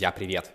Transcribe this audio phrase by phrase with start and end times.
[0.00, 0.50] Друзья, привет!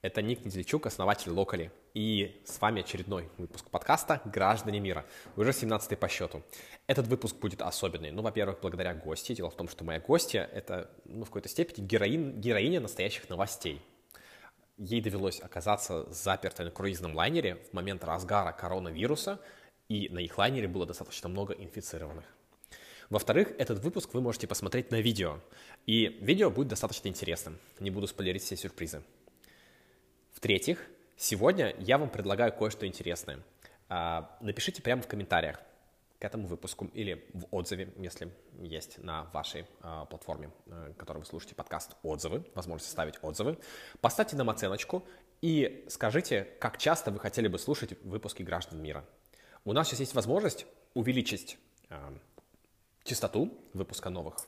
[0.00, 1.70] Это Ник Недельчук, основатель Локали.
[1.92, 5.04] И с вами очередной выпуск подкаста «Граждане мира».
[5.36, 6.42] Уже 17-й по счету.
[6.86, 8.12] Этот выпуск будет особенный.
[8.12, 9.34] Ну, во-первых, благодаря гости.
[9.34, 13.82] Дело в том, что моя гостья— это, ну, в какой-то степени героин, героиня настоящих новостей.
[14.78, 19.38] Ей довелось оказаться запертой на круизном лайнере в момент разгара коронавируса,
[19.90, 22.24] и на их лайнере было достаточно много инфицированных.
[23.12, 25.40] Во-вторых, этот выпуск вы можете посмотреть на видео.
[25.86, 27.58] И видео будет достаточно интересным.
[27.80, 29.02] Не буду спойлерить все сюрпризы.
[30.32, 30.86] В-третьих,
[31.16, 33.40] сегодня я вам предлагаю кое-что интересное.
[33.88, 35.60] А, напишите прямо в комментариях
[36.22, 41.24] к этому выпуску или в отзыве, если есть на вашей э, платформе, э, которой вы
[41.24, 43.58] слушаете подкаст, отзывы, возможность ставить отзывы.
[44.00, 45.04] Поставьте нам оценочку
[45.40, 49.04] и скажите, как часто вы хотели бы слушать выпуски «Граждан мира».
[49.64, 51.96] У нас сейчас есть возможность увеличить э,
[53.02, 54.38] частоту выпуска новых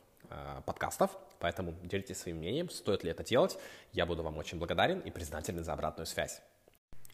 [0.66, 3.58] подкастов, поэтому делитесь своим мнением, стоит ли это делать.
[3.92, 6.40] Я буду вам очень благодарен и признателен за обратную связь.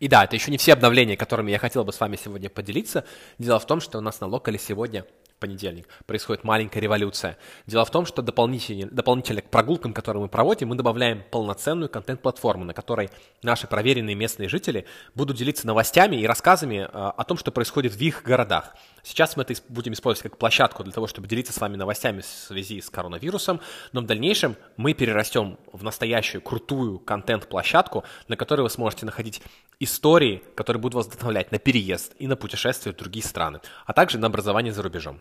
[0.00, 3.04] И да, это еще не все обновления, которыми я хотел бы с вами сегодня поделиться.
[3.38, 5.04] Дело в том, что у нас на локале сегодня
[5.40, 7.36] понедельник происходит маленькая революция.
[7.66, 12.64] Дело в том, что дополнительно, дополнительно к прогулкам, которые мы проводим, мы добавляем полноценную контент-платформу,
[12.64, 13.10] на которой
[13.42, 18.00] наши проверенные местные жители будут делиться новостями и рассказами э, о том, что происходит в
[18.00, 18.74] их городах.
[19.02, 22.26] Сейчас мы это будем использовать как площадку для того, чтобы делиться с вами новостями в
[22.26, 23.60] связи с коронавирусом,
[23.92, 29.42] но в дальнейшем мы перерастем в настоящую крутую контент-площадку, на которой вы сможете находить
[29.78, 34.18] истории, которые будут вас вдохновлять на переезд и на путешествия в другие страны, а также
[34.18, 35.20] на образование за рубежом.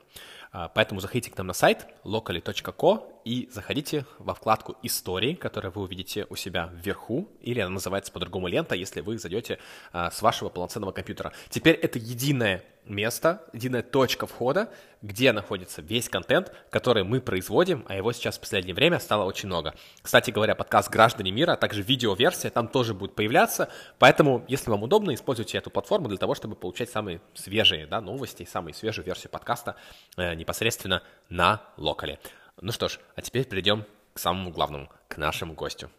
[0.52, 5.84] А, поэтому заходите к нам на сайт locally.co и заходите во вкладку «Истории», которую вы
[5.84, 9.60] увидите у себя вверху, или она называется по-другому «Лента», если вы зайдете
[9.94, 11.34] а, с вашего полноценного компьютера.
[11.50, 14.70] Теперь это единое место, единая точка входа,
[15.02, 19.48] где находится весь контент, который мы производим, а его сейчас в последнее время стало очень
[19.48, 19.74] много.
[20.02, 23.70] Кстати говоря, подкаст «Граждане мира», а также видеоверсия там тоже будет появляться,
[24.00, 28.48] поэтому, если вам удобно, используйте эту платформу для того, чтобы получать самые свежие да, новости,
[28.50, 29.76] самые свежие версии подкаста
[30.18, 32.20] э, непосредственно на локале.
[32.62, 35.90] Ну что ж, а теперь перейдем к самому главному, к нашему гостю.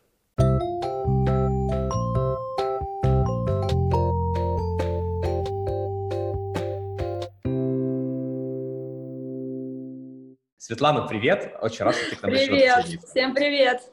[10.70, 11.56] Светлана, привет!
[11.60, 12.86] Очень рад, что ты к нам Привет!
[13.04, 13.90] Всем привет!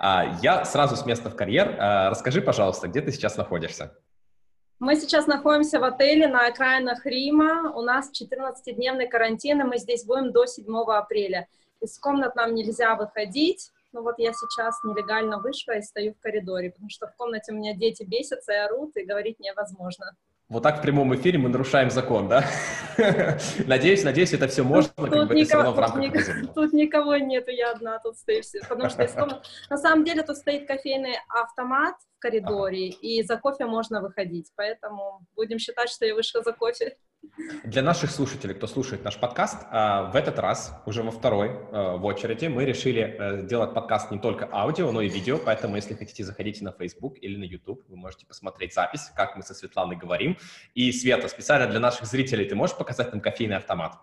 [0.00, 1.76] А, я сразу с места в карьер.
[1.78, 3.96] А, расскажи, пожалуйста, где ты сейчас находишься?
[4.80, 7.72] Мы сейчас находимся в отеле на окраинах Рима.
[7.76, 11.46] У нас 14-дневный карантин, и мы здесь будем до 7 апреля.
[11.80, 13.70] Из комнат нам нельзя выходить.
[13.92, 17.54] Ну вот я сейчас нелегально вышла и стою в коридоре, потому что в комнате у
[17.54, 20.16] меня дети бесятся и орут, и говорить невозможно.
[20.50, 22.44] Вот так в прямом эфире мы нарушаем закон, да?
[23.66, 26.54] надеюсь, надеюсь, это все можно, тут как бы никого, это все равно в рамках тут,
[26.54, 29.42] тут никого нету, я одна тут стою, потому что.
[29.70, 32.98] На самом деле тут стоит кофейный автомат в коридоре, ага.
[33.00, 36.96] и за кофе можно выходить, поэтому будем считать, что я вышла за кофе.
[37.64, 41.96] Для наших слушателей, кто слушает наш подкаст, а, в этот раз, уже во второй а,
[41.96, 45.94] в очереди, мы решили э, сделать подкаст не только аудио, но и видео, поэтому если
[45.94, 49.96] хотите, заходите на Facebook или на YouTube, вы можете посмотреть запись, как мы со Светланой
[49.96, 50.36] говорим.
[50.74, 53.98] И, Света, специально для наших зрителей, ты можешь показать нам кофейный автомат?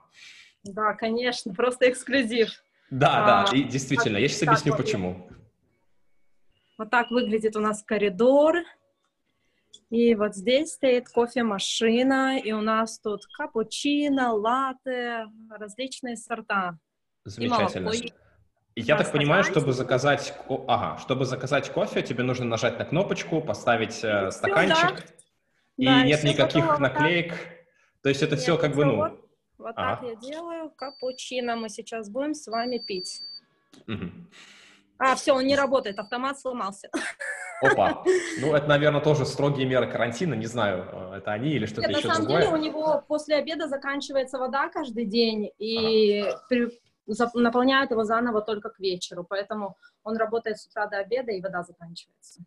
[0.63, 2.49] Да, конечно, просто эксклюзив.
[2.89, 5.29] Да, а, да, и действительно, я сейчас объясню, почему.
[6.77, 8.55] Вот так выглядит у нас коридор.
[9.91, 16.78] И вот здесь стоит кофемашина, и у нас тут капучино, латте, различные сорта.
[17.25, 17.91] Замечательно.
[18.74, 23.41] И я так понимаю, чтобы заказать, ага, чтобы заказать кофе, тебе нужно нажать на кнопочку,
[23.41, 25.03] поставить э, стаканчик, да.
[25.75, 27.31] и да, нет никаких готово, наклеек.
[27.31, 28.96] Вот То есть это нет, все как бы, ну...
[28.96, 29.97] Вот, вот ага.
[29.97, 30.69] так я делаю.
[30.69, 33.19] Капучино мы сейчас будем с вами пить.
[33.90, 34.09] Угу.
[35.00, 36.90] А, все, он не работает, автомат сломался.
[37.61, 38.03] Опа.
[38.39, 40.34] Ну, это, наверное, тоже строгие меры карантина.
[40.34, 42.17] Не знаю, э, это они или что-то еще другое.
[42.17, 46.43] На самом деле у него после обеда заканчивается вода каждый день, и ага.
[46.49, 46.69] при,
[47.35, 49.25] наполняют его заново только к вечеру.
[49.28, 52.41] Поэтому он работает с утра до обеда, и вода заканчивается.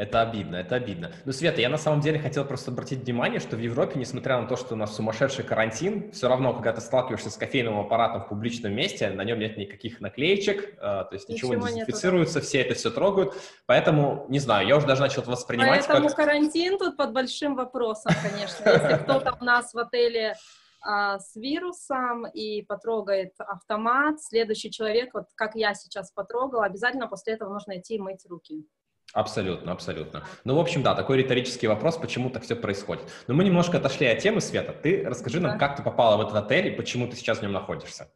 [0.00, 1.12] Это обидно, это обидно.
[1.26, 4.48] Ну, Света, я на самом деле хотел просто обратить внимание, что в Европе, несмотря на
[4.48, 8.28] то, что у нас сумасшедший карантин, все равно, когда ты сталкиваешься с кофейным аппаратом в
[8.28, 12.46] публичном месте, на нем нет никаких наклеечек, э, то есть ничего, ничего не дезинфицируется, нету.
[12.46, 13.34] все это все трогают.
[13.66, 16.16] Поэтому, не знаю, я уже даже начал это воспринимать Поэтому как...
[16.16, 18.70] карантин тут под большим вопросом, конечно.
[18.70, 20.34] Если кто-то у нас в отеле
[20.80, 27.34] а, с вирусом и потрогает автомат, следующий человек, вот как я сейчас потрогала, обязательно после
[27.34, 28.64] этого нужно идти и мыть руки.
[29.12, 30.24] Абсолютно, абсолютно.
[30.44, 33.04] Ну, в общем, да, такой риторический вопрос, почему так все происходит.
[33.26, 34.72] Но мы немножко отошли от темы, Света.
[34.72, 37.52] Ты расскажи нам, как ты попала в этот отель и почему ты сейчас в нем
[37.52, 38.08] находишься.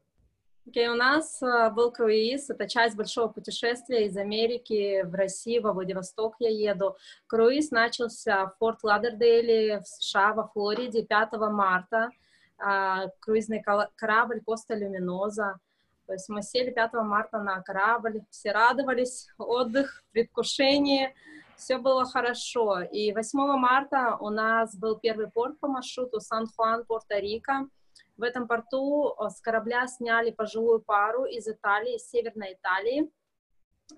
[0.66, 5.74] Okay, у нас э, был круиз, это часть большого путешествия из Америки в Россию, во
[5.74, 6.96] Владивосток я еду.
[7.26, 12.08] Круиз начался в Форт Ладердейле в США, во Флориде 5 марта.
[12.56, 13.62] А, круизный
[13.96, 15.58] корабль Коста Люминоза.
[16.06, 21.14] То есть мы сели 5 марта на корабль, все радовались, отдых, предвкушение,
[21.56, 22.80] все было хорошо.
[22.82, 27.68] И 8 марта у нас был первый порт по маршруту Сан-Хуан, Порто-Рико.
[28.16, 33.10] В этом порту э, с корабля сняли пожилую пару из Италии, из Северной Италии.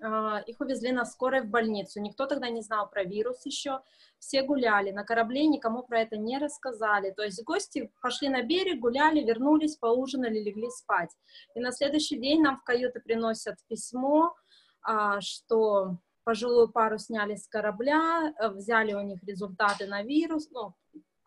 [0.01, 2.01] А, их увезли на скорой в больницу.
[2.01, 3.81] Никто тогда не знал про вирус еще.
[4.19, 4.91] Все гуляли.
[4.91, 7.11] На корабле никому про это не рассказали.
[7.11, 11.11] То есть гости пошли на берег, гуляли, вернулись, поужинали, легли спать.
[11.55, 14.35] И на следующий день нам в каюты приносят письмо,
[14.81, 20.73] а, что пожилую пару сняли с корабля, э, взяли у них результаты на вирус, ну,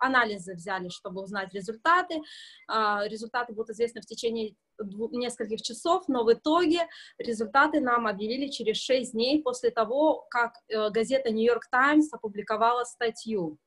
[0.00, 2.20] анализы взяли, чтобы узнать результаты.
[2.68, 6.88] А, результаты будут известны в течение нескольких часов, но в итоге
[7.18, 13.58] результаты нам объявили через 6 дней после того, как э, газета «Нью-Йорк Таймс» опубликовала статью.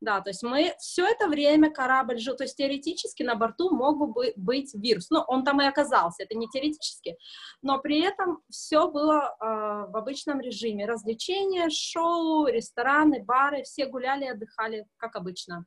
[0.00, 4.12] Да, то есть мы все это время корабль жил, то есть теоретически на борту мог
[4.12, 7.16] бы быть вирус, ну, он там и оказался, это не теоретически,
[7.62, 9.44] но при этом все было э,
[9.90, 15.64] в обычном режиме, развлечения, шоу, рестораны, бары, все гуляли, отдыхали, как обычно.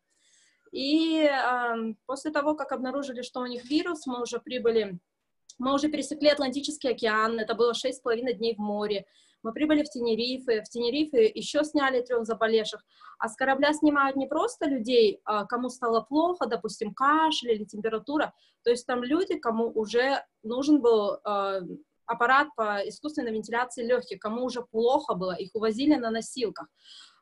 [0.71, 4.99] И э, после того, как обнаружили, что у них вирус, мы уже прибыли,
[5.57, 9.05] мы уже пересекли Атлантический океан, это было шесть с половиной дней в море,
[9.43, 12.83] мы прибыли в Тенерифе, в Тенерифе еще сняли трех заболевших,
[13.19, 18.33] а с корабля снимают не просто людей, а кому стало плохо, допустим, кашель или температура,
[18.63, 21.61] то есть там люди, кому уже нужен был э,
[22.05, 26.67] аппарат по искусственной вентиляции легких, кому уже плохо было, их увозили на носилках.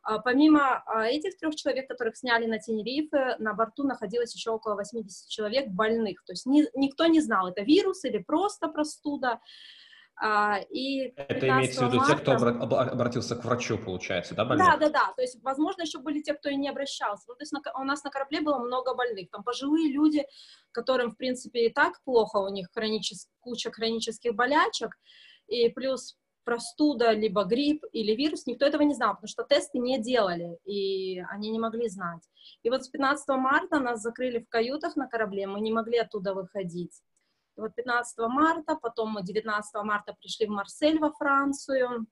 [0.06, 4.76] А, помимо а, этих трех человек, которых сняли на Тенерифе, на борту находилось еще около
[4.76, 6.24] 80 человек больных.
[6.26, 9.40] То есть ни, никто не знал, это вирус или просто простуда.
[10.18, 12.14] А, и это имеется в виду марта...
[12.14, 12.32] те, кто
[12.78, 14.68] обратился к врачу, получается, да, больных?
[14.68, 15.14] Да, да, да.
[15.16, 17.26] То есть, возможно, еще были те, кто и не обращался.
[17.28, 19.32] Ну, то есть на, у нас на корабле было много больных.
[19.32, 20.24] Там пожилые люди,
[20.72, 23.28] которым, в принципе, и так плохо, у них хроничес...
[23.40, 24.92] куча хронических болячек,
[25.48, 30.00] и плюс простуда, либо грипп или вирус, никто этого не знал, потому что тесты не
[30.00, 32.22] делали, и они не могли знать.
[32.64, 36.34] И вот с 15 марта нас закрыли в каютах на корабле, мы не могли оттуда
[36.34, 37.02] выходить.
[37.58, 42.06] И вот 15 марта, потом мы 19 марта пришли в Марсель во Францию,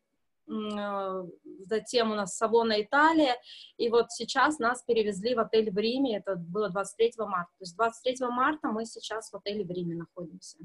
[0.48, 1.28] э,
[1.60, 3.36] затем у нас Савона, Италия,
[3.78, 7.52] и вот сейчас нас перевезли в отель в Риме, это было 23 марта.
[7.58, 10.58] То есть 23 марта мы сейчас в отеле вРиме находимся.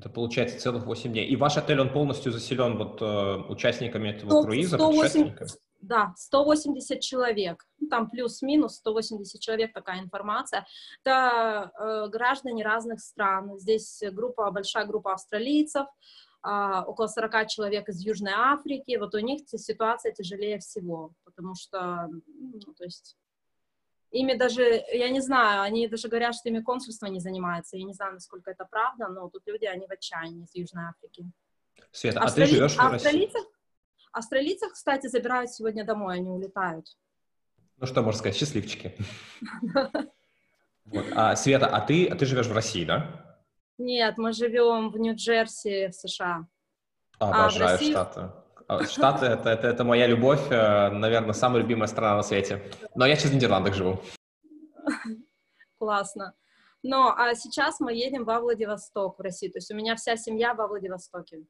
[0.00, 1.26] Это получается целых 8 дней.
[1.26, 7.00] И ваш отель, он полностью заселен вот э, участниками этого 100, круиза, 180, Да, 180
[7.00, 7.66] человек.
[7.78, 10.66] Ну, там плюс-минус 180 человек, такая информация.
[11.04, 13.58] Это э, граждане разных стран.
[13.58, 15.86] Здесь группа, большая группа австралийцев,
[16.46, 18.96] э, около 40 человек из Южной Африки.
[18.96, 23.18] Вот у них ситуация тяжелее всего, потому что, ну, то есть
[24.10, 24.62] ими даже,
[24.92, 27.76] я не знаю, они даже говорят, что ими консульство не занимается.
[27.76, 31.30] Я не знаю, насколько это правда, но тут люди, они в отчаянии из Южной Африки.
[31.92, 32.46] Света, Австрали...
[32.46, 33.44] а ты живешь в австралийцев,
[34.12, 36.86] Австралийцев, кстати, забирают сегодня домой, они улетают.
[37.76, 38.96] Ну что можно сказать, счастливчики.
[40.86, 41.06] Вот.
[41.14, 43.38] А, Света, а ты, а ты живешь в России, да?
[43.78, 46.48] Нет, мы живем в Нью-Джерси, в США.
[47.18, 47.92] Обожаю а России...
[47.92, 48.32] Штаты.
[48.70, 52.62] А, Штаты это, это, это моя любовь, э, наверное, самая любимая страна на свете.
[52.94, 53.98] Но я сейчас в Нидерландах живу.
[55.78, 56.34] Классно.
[56.84, 59.50] Но а сейчас мы едем во Владивосток, в Россию.
[59.50, 61.42] То есть у меня вся семья во Владивостоке.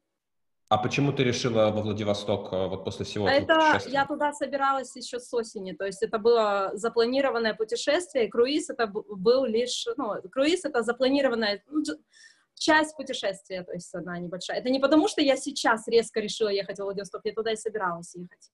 [0.67, 4.95] А почему ты решила во Владивосток э, вот после всего этого Это я туда собиралась
[4.95, 10.13] еще с осени, то есть это было запланированное путешествие, и круиз это был лишь, ну,
[10.31, 11.83] круиз это запланированное, ну,
[12.61, 14.59] часть путешествия, то есть одна небольшая.
[14.59, 18.13] Это не потому, что я сейчас резко решила ехать в Владивосток, я туда и собиралась
[18.15, 18.51] ехать.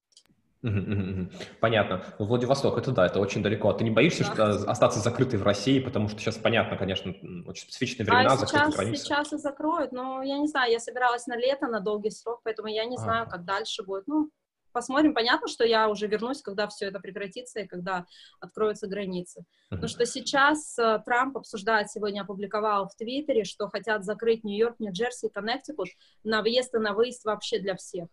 [1.60, 2.04] Понятно.
[2.18, 3.70] Ну, Владивосток, это да, это очень далеко.
[3.70, 4.34] А ты не боишься да.
[4.34, 7.12] что, остаться закрытой в России, потому что сейчас, понятно, конечно,
[7.46, 9.04] очень специфичные времена, а сейчас, границы.
[9.04, 12.70] сейчас и закроют, но я не знаю, я собиралась на лето, на долгий срок, поэтому
[12.70, 13.30] я не знаю, а.
[13.30, 14.08] как дальше будет.
[14.08, 14.32] Ну,
[14.78, 15.16] посмотрим.
[15.16, 18.06] Понятно, что я уже вернусь, когда все это прекратится и когда
[18.40, 19.44] откроются границы.
[19.70, 25.28] Потому что сейчас uh, Трамп обсуждает, сегодня опубликовал в Твиттере, что хотят закрыть Нью-Йорк, Нью-Джерси
[25.28, 25.90] и Коннектикут
[26.24, 28.08] на въезд и на выезд вообще для всех.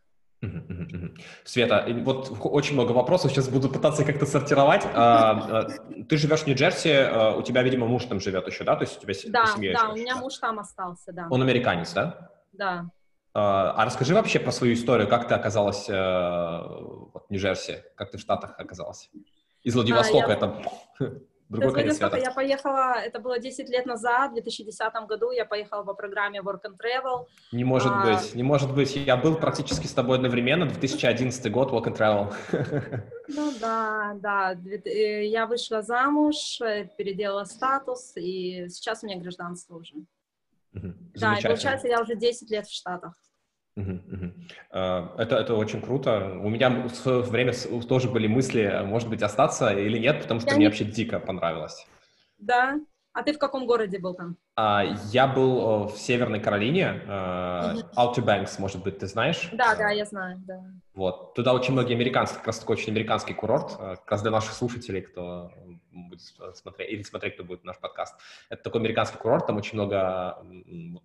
[1.44, 4.84] Света, вот очень много вопросов, сейчас буду пытаться как-то сортировать.
[4.94, 8.76] А, а, ты живешь в Нью-Джерси, а, у тебя, видимо, муж там живет еще, да?
[8.76, 11.26] То есть у тебя да, семья Да, у меня муж там остался, да.
[11.30, 12.30] Он американец, да?
[12.52, 12.90] Да.
[13.36, 18.20] А расскажи вообще про свою историю, как ты оказалась э, в Нью-Джерси, как ты в
[18.20, 19.10] Штатах оказалась?
[19.64, 20.34] Из Владивостока а, я...
[20.34, 20.62] это...
[21.48, 22.16] Другой Ты конец света.
[22.16, 26.62] Я поехала, это было 10 лет назад, в 2010 году я поехала по программе Work
[26.66, 27.26] and Travel.
[27.52, 28.02] Не может А.
[28.02, 28.96] быть, не может быть.
[28.96, 33.04] Я был практически с тобой одновременно, 2011 год, Walk and Travel.
[33.28, 39.76] Ну да, да, э, я вышла замуж, э, переделала статус, и сейчас у меня гражданство
[39.76, 39.94] уже.
[40.74, 43.14] Да, и получается, я уже 10 лет в Штатах.
[43.76, 46.38] Э, Это, это очень круто.
[46.40, 47.52] У меня в свое время
[47.88, 51.18] тоже были мысли, может быть, остаться или нет, потому что Я мне не- вообще дико
[51.20, 51.86] понравилось.
[52.38, 52.78] Да?
[53.14, 54.36] А ты в каком городе был там?
[54.56, 57.82] А, Я был э, в Северной Каролине, э, Мгм.
[57.96, 59.50] Outer Banks, может быть, ты знаешь?
[59.52, 60.60] Да, Э, да, я знаю, да.
[60.94, 61.34] Вот.
[61.34, 64.52] Туда очень многие американцы, как раз такой очень американский курорт, э, как раз для наших
[64.52, 65.52] слушателей, кто
[65.92, 68.16] будет с- смотреть, или смотреть, кто будет наш подкаст.
[68.48, 70.44] Это такой американский курорт, там очень много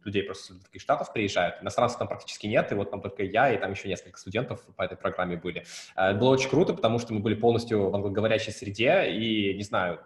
[0.03, 1.61] людей просто из других штатов приезжают.
[1.61, 4.81] Иностранцев там практически нет, и вот там только я, и там еще несколько студентов по
[4.81, 5.63] этой программе были.
[5.95, 9.63] Э, Это было очень круто, потому что мы были полностью в англоговорящей среде, и, не
[9.63, 9.99] знаю,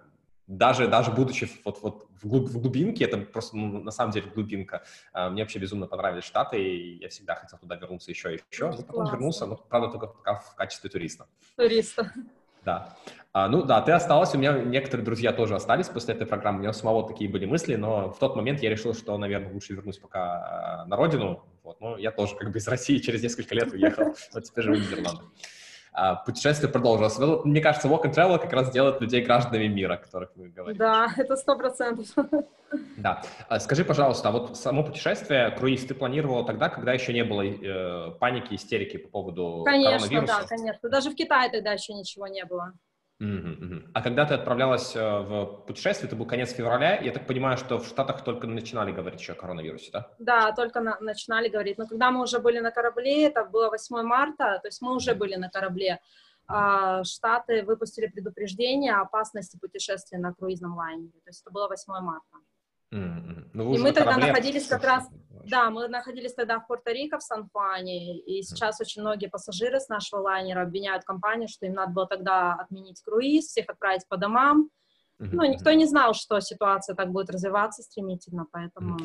[0.48, 4.30] даже, даже будучи вот, вот в, глуб- в глубинке, это просто ну, на самом деле
[4.30, 4.84] глубинка,
[5.14, 8.70] а, мне вообще безумно понравились Штаты, и я всегда хотел туда вернуться еще и еще.
[8.72, 9.16] Ну, потом Классно.
[9.16, 11.28] вернулся, но, правда, только пока в качестве туриста.
[11.56, 12.12] Туриста.
[12.64, 12.96] Да.
[13.34, 16.62] А, ну да, ты осталась, у меня некоторые друзья тоже остались после этой программы, у
[16.62, 19.98] меня самого такие были мысли, но в тот момент я решил, что, наверное, лучше вернусь
[19.98, 23.72] пока а, на родину, вот, но я тоже как бы из России через несколько лет
[23.74, 25.26] уехал, вот теперь живу в Нидерландах.
[25.94, 27.18] А, путешествие продолжилось.
[27.46, 30.78] Мне кажется, Walk and Travel как раз делает людей гражданами мира, о которых мы говорим.
[30.78, 32.08] Да, это сто процентов.
[32.98, 33.22] Да.
[33.48, 37.44] А Скажи, пожалуйста, а вот само путешествие, круиз, ты планировала тогда, когда еще не было
[37.44, 40.40] э, паники, истерики по поводу Конечно, коронавируса?
[40.42, 40.90] да, конечно.
[40.90, 42.74] Даже в Китае тогда еще ничего не было.
[43.94, 47.78] А когда ты отправлялась э, в путешествие, это был конец февраля, я так понимаю, что
[47.80, 50.08] в Штатах только начинали говорить еще о коронавирусе, да?
[50.20, 51.78] Да, только на- начинали говорить.
[51.78, 55.16] Но когда мы уже были на корабле, это было 8 марта, то есть мы уже
[55.16, 56.00] были на корабле,
[56.48, 61.20] а, Штаты выпустили предупреждение о опасности путешествия на круизном лайнере.
[61.24, 62.38] То есть это было 8 марта.
[62.92, 63.50] Мгм.
[63.54, 65.10] Ну, И мы тогда корабле находились как раз-.
[65.46, 70.22] Да, мы находились тогда в Пуэрто-Рико, в Сан-Хуане, и сейчас очень многие пассажиры с нашего
[70.22, 74.70] лайнера обвиняют компанию, что им надо было тогда отменить круиз, всех отправить по домам.
[75.20, 78.98] Но никто не знал, что ситуация так будет развиваться стремительно, поэтому...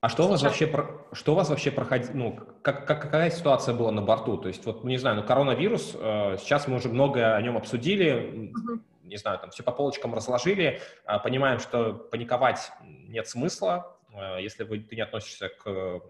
[0.00, 3.30] А что у вас вообще, про- что у вас вообще проходило, ну, как, как- какая
[3.30, 4.36] ситуация была на борту?
[4.36, 7.56] То есть, вот, ну, не знаю, ну, коронавирус, э, сейчас мы уже много о нем
[7.56, 8.84] обсудили, Мгм.
[9.04, 13.95] не знаю, там все по полочкам разложили, а, понимаем, что паниковать нет смысла, э,
[14.38, 16.00] если вы, ты не относишься к э,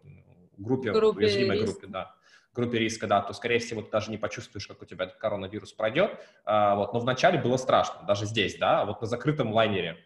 [0.57, 1.73] группе, Группе уязвимой риска.
[1.73, 2.15] группе, да,
[2.55, 6.19] группе риска, да, то, скорее всего, ты даже не почувствуешь, как у тебя коронавирус пройдет,
[6.45, 9.97] А, вот, но вначале было страшно, даже здесь, да, вот на закрытом лайнере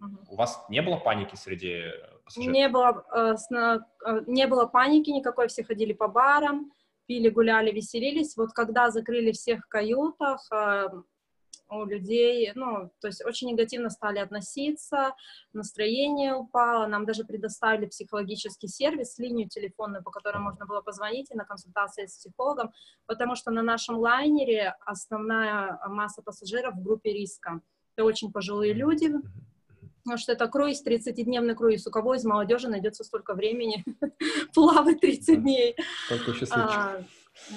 [0.00, 0.20] Мгм.
[0.28, 1.82] у вас не было паники среди
[2.24, 2.54] пассажиров?
[2.54, 6.72] Не было, э, сна- э, не было паники никакой, все ходили по барам,
[7.06, 8.36] пили, гуляли, веселились.
[8.36, 10.88] Вот когда закрыли всех в каютах, э,
[11.70, 15.14] у людей, ну, то есть очень негативно стали относиться,
[15.52, 21.36] настроение упало, нам даже предоставили психологический сервис, линию телефонную, по которой можно было позвонить и
[21.36, 22.72] на консультации с психологом,
[23.06, 27.60] потому что на нашем лайнере основная масса пассажиров в группе риска.
[27.96, 29.12] Это очень пожилые люди,
[30.04, 31.86] Потому что это круиз, 30-дневный круиз.
[31.86, 33.84] У кого из молодежи найдется столько времени
[34.54, 35.76] плавать 30 дней?
[36.08, 36.56] Только счастливчик.
[36.56, 37.02] А,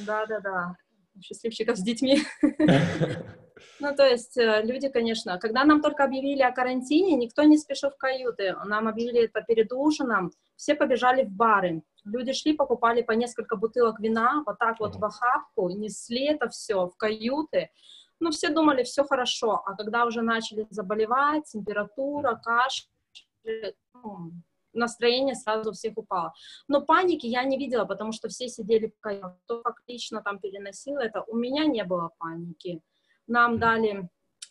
[0.06, 0.75] Да-да-да.
[1.22, 2.22] Счастливчиков с детьми.
[3.80, 7.89] Ну, то есть э, люди, конечно, когда нам только объявили о карантине, никто не спешил
[7.89, 8.56] в каюты.
[8.65, 10.32] Нам объявили это перед ужином.
[10.56, 11.82] Все побежали в бары.
[12.06, 16.88] Люди шли, покупали по несколько бутылок вина, вот так вот в охапку, несли это все
[16.88, 17.70] в каюты.
[18.20, 19.63] Ну, все думали, все хорошо.
[19.65, 24.32] А когда уже начали заболевать, температура, кашель, ну,
[24.74, 26.34] настроение сразу у всех упало.
[26.68, 29.38] Но паники я не видела, потому что все сидели в каютах.
[29.46, 32.82] Кто как лично там переносил это, у меня не было паники.
[33.32, 34.10] Нам дали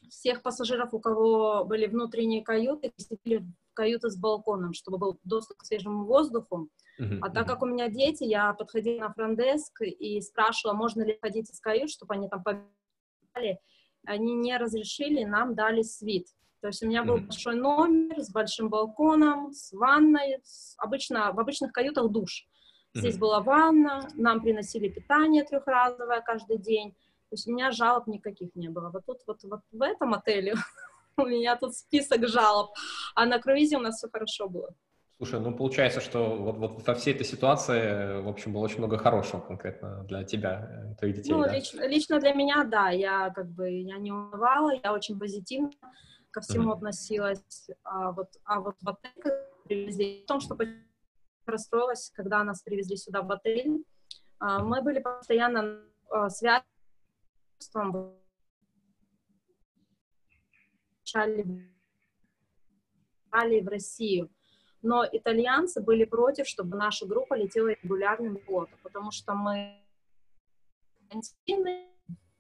[0.09, 5.59] всех пассажиров, у кого были внутренние каюты, переселили в каюты с балконом, чтобы был доступ
[5.59, 6.69] к свежему воздуху.
[7.23, 11.51] А так как у меня дети, я подходила на фронтдеск и спрашивала, можно ли ходить
[11.51, 13.59] из кают, чтобы они там побежали.
[14.07, 16.27] Они не разрешили, нам дали свит.
[16.63, 20.41] То есть у меня был большой номер с большим балконом, с ванной.
[20.43, 22.47] с- Обычно в обычных каютах душ.
[22.95, 26.95] Здесь была ванна, нам приносили питание трехразовое каждый день.
[27.31, 28.91] То есть у меня жалоб никаких не было.
[28.91, 30.55] Вот тут вот, вот в этом отеле
[31.17, 32.75] у меня тут список жалоб,
[33.15, 34.75] а на круизе у нас все хорошо было.
[35.19, 38.99] Слушай, ну получается, что вот, вот во всей этой ситуации, в общем, было очень много
[38.99, 41.53] хорошего конкретно для тебя, э, твоих детей, Ну, да?
[41.53, 45.71] лично, лично для меня, да, я как бы я не унывала, я очень позитивно
[46.33, 46.73] ко всему Мгм.
[46.73, 47.69] относилась.
[47.85, 49.33] А вот, а вот в отель
[49.65, 50.57] привезли, в том, что
[51.47, 53.85] расстроилась, когда нас привезли сюда в отель.
[54.41, 56.65] А, Мы были постоянно а, связаны
[61.13, 61.45] вначале
[63.63, 64.31] в Россию.
[64.83, 69.83] Но итальянцы были против, чтобы наша группа летела регулярным флотом, потому что мы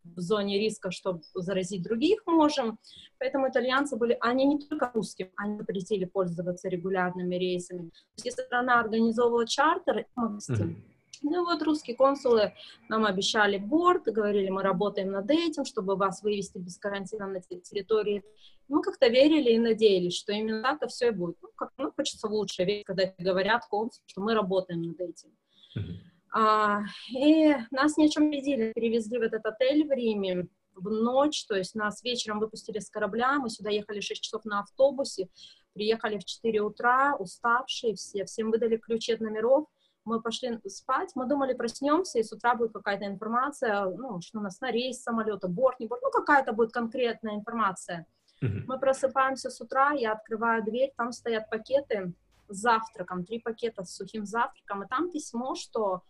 [0.05, 2.79] в зоне риска, чтобы заразить других можем.
[3.19, 7.91] Поэтому итальянцы были, они не только русским, они запретили пользоваться регулярными рейсами.
[7.91, 10.77] То есть, если страна организовывала чартер, мы mm-hmm.
[11.23, 12.55] Ну вот русские консулы
[12.89, 18.25] нам обещали борт, говорили, мы работаем над этим, чтобы вас вывести без карантина на территории.
[18.69, 21.37] Мы как-то верили и надеялись, что именно так и все и будет.
[21.43, 25.31] Ну, как, ну хочется лучше верить, когда говорят консулы, что мы работаем над этим.
[25.77, 26.11] Mm-hmm.
[26.33, 28.41] А, и нас ни о чем не
[28.73, 33.39] перевезли в этот отель в Риме в ночь, то есть нас вечером выпустили с корабля,
[33.39, 35.29] мы сюда ехали 6 часов на автобусе,
[35.75, 39.67] приехали в 4 утра, уставшие все, всем выдали ключи от номеров,
[40.05, 44.43] мы пошли спать, мы думали, проснемся, и с утра будет какая-то информация, ну, что у
[44.43, 48.07] нас на рейс самолета, борт, не борт, ну, какая-то будет конкретная информация.
[48.43, 48.65] Mm-hmm.
[48.67, 52.13] Мы просыпаемся с утра, я открываю дверь, там стоят пакеты
[52.49, 56.03] с завтраком, три пакета с сухим завтраком, и там письмо, что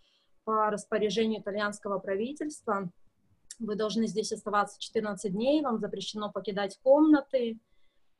[0.45, 2.89] по распоряжению итальянского правительства
[3.59, 7.59] вы должны здесь оставаться 14 дней, вам запрещено покидать комнаты,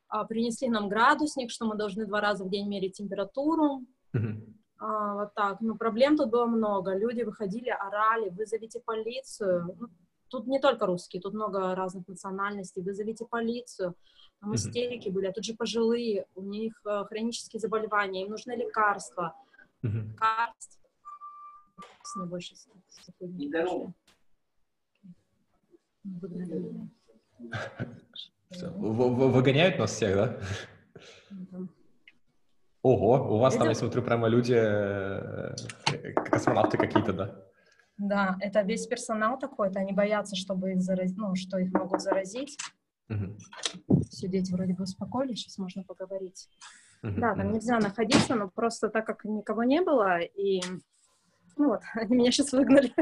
[0.09, 4.60] а, принесли нам градусник, что мы должны два раза в день мерить температуру, mm-hmm.
[4.81, 5.61] А, вот так.
[5.61, 6.97] Но проблем тут было много.
[6.97, 9.77] Люди выходили, орали, вызовите полицию.
[9.79, 9.89] Ну,
[10.29, 12.83] тут не только русские, тут много разных национальностей.
[12.83, 13.95] Вызовите полицию.
[14.41, 19.37] Там истерики были, а тут же пожилые, у них э, хронические заболевания, им нужны лекарства.
[19.83, 20.13] Mm-hmm.
[20.13, 20.81] Лекарств.
[22.03, 22.55] С ней больше
[22.89, 23.93] сотрудников.
[28.55, 30.41] Выгоняют нас всех, да?
[32.83, 33.65] Ого, у вас это...
[33.65, 35.55] там, я смотрю, прямо люди, э,
[36.31, 37.45] космонавты какие-то, да?
[37.99, 42.01] Да, это весь персонал такой, то они боятся, чтобы их заразить, ну, что их могут
[42.01, 42.57] заразить.
[43.11, 44.01] Угу.
[44.09, 46.49] Все, дети вроде бы успокоились, сейчас можно поговорить.
[47.03, 50.63] Угу, да, там нельзя находиться, но просто так как никого не было, и
[51.57, 52.93] ну вот, они меня сейчас выгнали.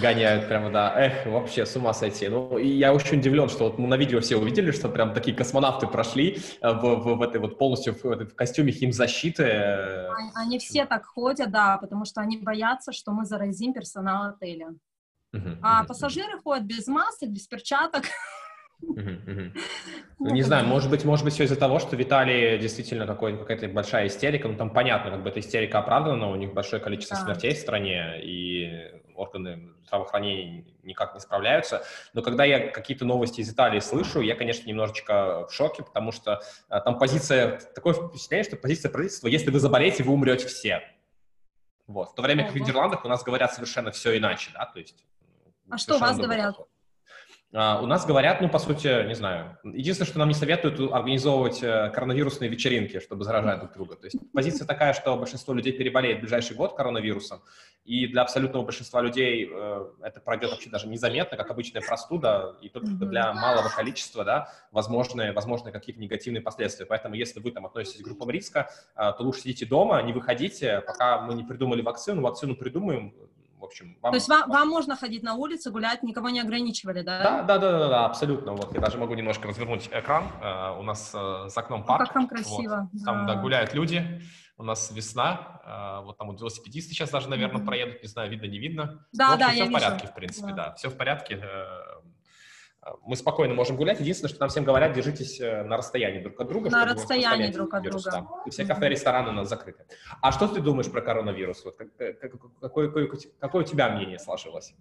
[0.00, 0.92] Гоняют прямо, да.
[0.96, 2.28] Эх, вообще с ума сойти.
[2.28, 5.36] Ну, и я очень удивлен, что вот мы на видео все увидели, что прям такие
[5.36, 9.44] космонавты прошли э, в, в, в этой вот полностью в, в костюме химзащиты.
[9.44, 14.74] Они, они все так ходят, да, потому что они боятся, что мы заразим персонал отеля.
[15.34, 16.42] Uh-huh, а uh-huh, пассажиры uh-huh.
[16.42, 18.04] ходят без масок, без перчаток.
[18.82, 23.68] Ну, не знаю, может быть, может быть, все из-за того, что в Италии действительно какая-то
[23.68, 27.24] большая истерика, ну, там понятно, как бы эта истерика оправдана, у них большое количество да.
[27.24, 31.84] смертей в стране, и органы здравоохранения никак не справляются.
[32.12, 36.40] Но когда я какие-то новости из Италии слышу, я, конечно, немножечко в шоке, потому что
[36.68, 40.82] а, там позиция, такое впечатление, что позиция правительства, если вы заболеете, вы умрете все.
[41.86, 42.10] Вот.
[42.10, 45.04] В то время как в Нидерландах у нас говорят совершенно все иначе, да, то есть...
[45.68, 46.56] А что у вас говорят?
[46.56, 46.71] Подход.
[47.54, 49.58] Uh, у нас говорят, ну, по сути, не знаю.
[49.62, 53.96] Единственное, что нам не советуют организовывать uh, коронавирусные вечеринки, чтобы заражать друг друга.
[53.96, 57.42] То есть позиция такая, что большинство людей переболеет в ближайший год коронавирусом,
[57.84, 62.70] и для абсолютного большинства людей uh, это пройдет вообще даже незаметно, как обычная простуда, и
[62.70, 66.86] только для малого количества, да, возможны, возможны какие-то негативные последствия.
[66.86, 71.20] Поэтому, если вы там относитесь к группам риска, то лучше сидите дома, не выходите, пока
[71.20, 72.22] мы не придумали вакцину.
[72.22, 73.12] Вакцину придумаем,
[73.62, 74.10] в общем, вам...
[74.10, 77.22] То есть вам, вам можно ходить на улицу, гулять, никого не ограничивали, да?
[77.22, 78.52] Да, да, да, да, да абсолютно.
[78.52, 80.24] Вот я даже могу немножко развернуть экран.
[80.42, 82.06] Uh, у нас uh, за окном парк.
[82.06, 82.90] как там красиво.
[82.92, 83.04] Вот.
[83.04, 83.34] Там, да.
[83.34, 84.20] да, гуляют люди.
[84.58, 85.60] У нас весна.
[85.64, 87.66] Uh, вот там вот велосипедисты сейчас даже, наверное, mm-hmm.
[87.66, 88.02] проедут.
[88.02, 89.06] Не знаю, видно, не видно.
[89.12, 90.12] Да, в общем, да, все я в порядке, вижу.
[90.12, 90.54] в принципе, да.
[90.54, 90.74] да.
[90.74, 91.44] Все в порядке
[93.04, 94.00] мы спокойно можем гулять.
[94.00, 96.70] Единственное, что нам всем говорят, держитесь э, на расстоянии друг от друга.
[96.70, 98.18] На расстоянии друг от вирус, друга.
[98.18, 98.42] Да.
[98.44, 99.84] И все кафе, рестораны у нас закрыты.
[100.20, 101.64] А что ты думаешь про коронавирус?
[101.64, 104.74] Вот, какое, какое, какое у тебя мнение сложилось?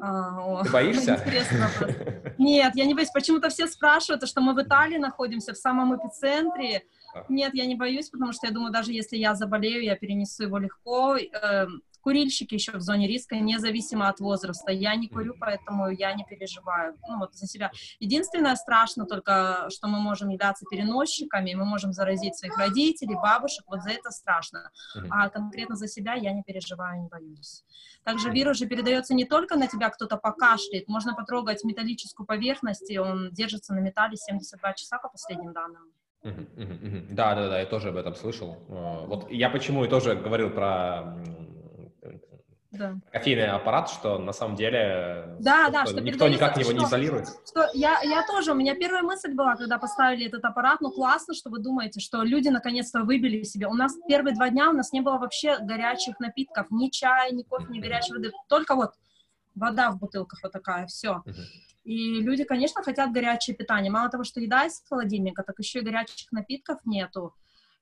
[0.00, 1.22] А, Ты боишься?
[2.38, 3.10] Нет, я не боюсь.
[3.10, 6.84] Почему-то все спрашивают, что мы в Италии находимся, в самом эпицентре.
[7.12, 7.26] А.
[7.28, 10.58] Нет, я не боюсь, потому что я думаю, даже если я заболею, я перенесу его
[10.58, 11.16] легко.
[12.00, 14.72] Курильщики еще в зоне риска, независимо от возраста.
[14.72, 17.70] Я не курю, поэтому я не переживаю ну, вот за себя.
[17.98, 23.82] Единственное страшно только, что мы можем являться переносчиками, мы можем заразить своих родителей, бабушек, вот
[23.82, 24.70] за это страшно.
[25.10, 27.64] А конкретно за себя я не переживаю, не боюсь.
[28.04, 32.98] Также вирус же передается не только на тебя, кто-то покашляет, можно потрогать металлическую поверхность, и
[32.98, 35.92] он держится на металле 72 часа по последним данным.
[36.22, 38.58] Да, да, да, я тоже об этом слышал.
[38.68, 41.16] Э, вот я почему и тоже говорил про
[42.70, 42.96] да.
[43.10, 47.28] кофейный аппарат, что на самом деле да, да, что никто никак его не изолирует.
[47.46, 51.34] Что я, я тоже, у меня первая мысль была, когда поставили этот аппарат, ну классно,
[51.34, 53.66] что вы думаете, что люди наконец-то выбили себе.
[53.66, 57.42] У нас первые два дня у нас не было вообще горячих напитков, ни чая, ни
[57.42, 58.92] кофе, ни горячей воды, только вот
[59.54, 61.22] вода в бутылках вот такая, все.
[61.84, 63.90] И люди, конечно, хотят горячее питание.
[63.90, 67.34] Мало того, что еда из холодильника, так еще и горячих напитков нету.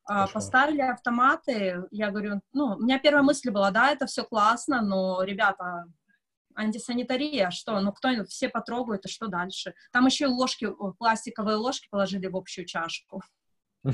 [0.08, 0.32] Хорошо.
[0.32, 5.22] Поставили автоматы, я говорю, ну, у меня первая мысль была, да, это все классно, но,
[5.22, 5.84] ребята,
[6.54, 9.74] антисанитария, что, ну, кто, все потрогают, и что дальше?
[9.92, 10.66] Там еще и ложки,
[10.98, 13.22] пластиковые ложки положили в общую чашку.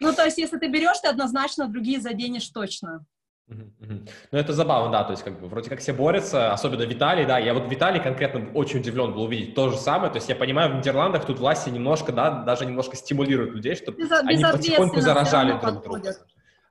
[0.00, 3.06] Ну, то есть, если ты берешь, ты однозначно другие заденешь точно.
[3.48, 7.38] Ну, это забавно, да, то есть, как бы, вроде как все борются, особенно Виталий, да,
[7.38, 10.72] я вот Виталий конкретно очень удивлен был увидеть то же самое, то есть, я понимаю,
[10.72, 15.58] в Нидерландах тут власти немножко, да, даже немножко стимулируют людей, чтобы Без, они потихоньку заражали
[15.60, 16.14] друг друга.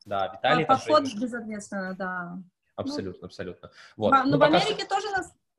[0.06, 0.66] Да, Виталий...
[0.66, 1.20] Подход же...
[1.20, 2.38] безответственно, да.
[2.76, 3.72] Абсолютно, ну, абсолютно.
[3.96, 4.12] Вот.
[4.12, 5.08] Но, ну, в Америке тоже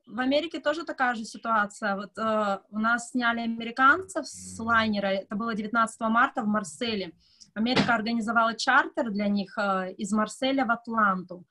[0.05, 1.95] в Америке тоже такая же ситуация.
[1.95, 7.13] Вот э, у нас сняли американцев с лайнера, это было 19 марта в Марселе.
[7.53, 11.45] Америка организовала чартер для них э, из Марселя в Атланту.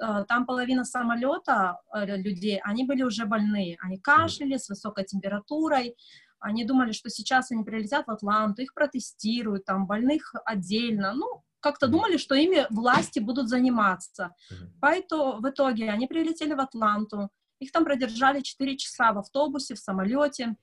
[0.00, 3.76] Э, там половина самолета э, людей, они были уже больные.
[3.80, 5.96] Они кашляли с высокой температурой.
[6.40, 11.14] Они думали, что сейчас они прилетят в Атланту, их протестируют, там больных отдельно.
[11.14, 14.34] Ну, как-то думали, что ими власти будут заниматься.
[14.80, 17.30] Поэтому в итоге они прилетели в Атланту,
[17.60, 20.56] их там продержали 4 часа в автобусе, в самолете.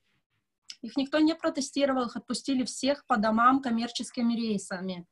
[0.82, 5.06] Их никто не протестировал, их отпустили всех по домам коммерческими рейсами.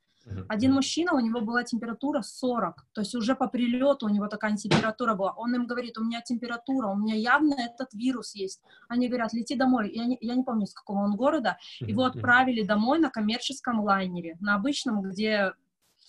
[0.48, 4.54] Один мужчина, у него была температура 40, то есть уже по прилету у него такая
[4.56, 5.32] температура была.
[5.32, 8.60] Он им говорит, у меня температура, у меня явно этот вирус есть.
[8.88, 9.90] Они говорят, лети домой.
[9.92, 11.56] Я не, я не помню, с какого он города.
[11.80, 15.52] Его отправили домой на коммерческом лайнере, на обычном, где...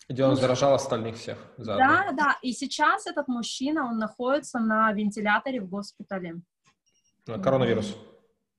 [0.09, 1.37] Где он заражал остальных всех.
[1.57, 1.85] Заодно.
[1.85, 2.37] Да, да.
[2.41, 6.41] И сейчас этот мужчина, он находится на вентиляторе в госпитале.
[7.25, 7.95] Коронавирус.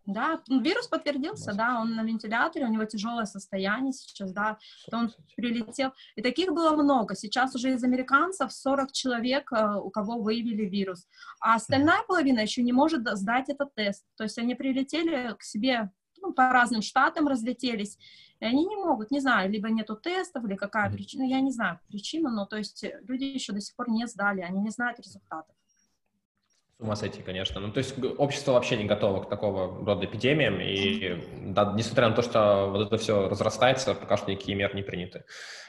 [0.05, 4.59] Да, ну, вирус подтвердился, да, он на вентиляторе, у него тяжелое состояние сейчас, да,
[4.93, 5.93] он прилетел.
[6.17, 7.15] И таких было много.
[7.15, 11.07] Сейчас уже из американцев 40 человек, э, у кого выявили вирус.
[11.41, 14.05] А остальная половина еще не может сдать этот тест.
[14.17, 17.97] То есть они прилетели к себе ну, по разным штатам разлетелись,
[18.41, 21.81] и они не могут, не знаю, либо нету тестов, или какая причина, я не знаю
[21.89, 25.55] причину, но то есть люди еще до сих пор не сдали, они не знают результатов
[26.83, 27.61] ума сойти, конечно.
[27.61, 32.15] Ну, то есть общество вообще не готово к такого рода эпидемиям, и да, несмотря на
[32.15, 35.25] то, что вот это все разрастается, пока что никакие меры не приняты.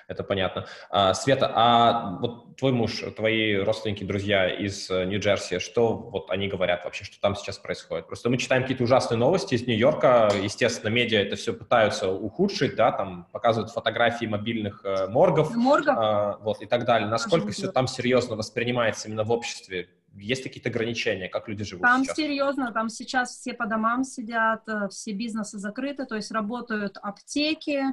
[0.08, 0.66] Это понятно.
[0.90, 6.48] А, Света, а вот твой муж, твои родственники, друзья из э, Нью-Джерси, что вот они
[6.48, 8.08] говорят вообще, что там сейчас происходит?
[8.08, 12.92] Просто мы читаем какие-то ужасные новости из Нью-Йорка, естественно, медиа это все пытаются ухудшить, да,
[12.92, 15.98] там показывают фотографии мобильных э, моргов, моргов.
[15.98, 17.08] Э, вот, и так далее.
[17.08, 19.90] Насколько все там серьезно воспринимается именно в обществе?
[20.16, 22.16] Есть какие-то ограничения, как люди живут Там сейчас?
[22.16, 27.84] серьезно, там сейчас все по домам сидят, э, все бизнесы закрыты, то есть работают аптеки,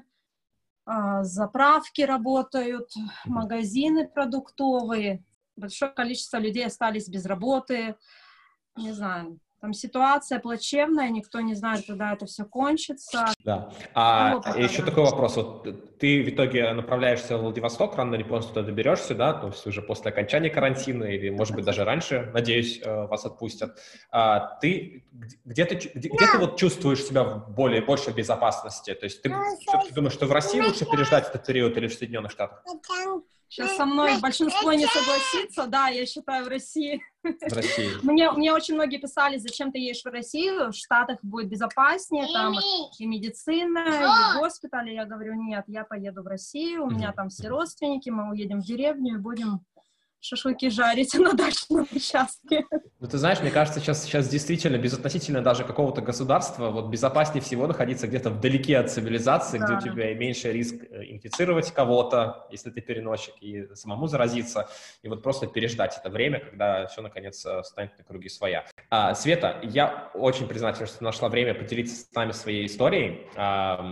[0.85, 2.91] а, заправки работают,
[3.25, 5.25] магазины продуктовые,
[5.57, 7.97] большое количество людей остались без работы,
[8.77, 13.27] не знаю, там ситуация плачевная, никто не знает, когда это все кончится.
[13.45, 13.71] Да.
[13.95, 15.37] А ну, еще такой вопрос.
[15.37, 19.67] Вот ты в итоге направляешься в Владивосток, рано или поздно туда доберешься, да, то есть
[19.67, 23.79] уже после окончания карантина или, может быть, даже раньше, надеюсь, э, вас отпустят.
[24.11, 25.05] А ты
[25.45, 28.95] где ты, где, где ты вот чувствуешь себя в более, большей безопасности?
[28.95, 32.33] То есть ты все-таки думаешь, что в России лучше переждать этот период или в Соединенных
[32.33, 32.65] Штатах?
[33.51, 35.67] Сейчас со мной большинство не согласится.
[35.67, 37.03] Да, я считаю, в России.
[37.25, 37.91] В России.
[38.03, 42.55] Мне, мне очень многие писали, зачем ты едешь в Россию, в Штатах будет безопаснее, там
[42.99, 44.93] и медицина, и госпитали.
[44.93, 48.65] Я говорю, нет, я поеду в Россию, у меня там все родственники, мы уедем в
[48.65, 49.61] деревню и будем
[50.21, 52.65] шашлыки жарить на дачном участке.
[53.01, 57.67] Ну, ты знаешь, мне кажется, сейчас, сейчас действительно, безотносительно даже какого-то государства, вот безопаснее всего
[57.67, 59.67] находиться где-то вдалеке от цивилизации, да.
[59.67, 64.69] где у тебя меньше риск э, инфицировать кого-то, если ты переносчик, и самому заразиться,
[65.03, 68.67] и вот просто переждать это время, когда все, наконец, э, станет на круги своя.
[68.91, 73.27] А, Света, я очень признателен, что нашла время поделиться с нами своей историей.
[73.37, 73.83] А,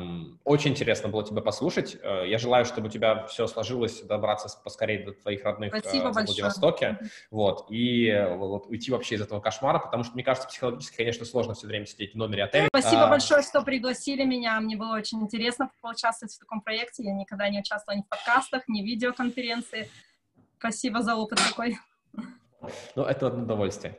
[0.45, 1.97] очень интересно было тебя послушать.
[2.03, 6.27] Э, я желаю, чтобы у тебя все сложилось, добраться поскорее до твоих родных Спасибо в
[6.27, 6.99] Владивостоке,
[7.31, 11.55] вот, и вот уйти вообще из этого кошмара, потому что, мне кажется, психологически, конечно, сложно
[11.55, 12.69] все время сидеть в номере отеля.
[12.69, 13.09] Спасибо а...
[13.09, 17.61] большое, что пригласили меня, мне было очень интересно поучаствовать в таком проекте, я никогда не
[17.61, 19.91] участвовала ни в подкастах, ни в видеоконференции.
[20.59, 21.79] Спасибо за опыт такой.
[22.97, 23.97] Ну, это удовольствие.